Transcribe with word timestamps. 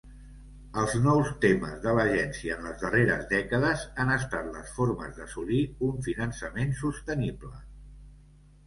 Els 0.83 0.93
nous 1.07 1.27
temes 1.43 1.75
de 1.83 1.91
l"agència 1.91 2.55
en 2.57 2.65
les 2.69 2.81
darreres 2.85 3.27
dècades 3.35 3.85
han 4.05 4.15
estat 4.17 4.51
les 4.57 4.73
formes 4.81 5.15
d"assolir 5.21 5.63
un 5.91 6.03
finançament 6.11 6.77
sostenible. 6.85 7.55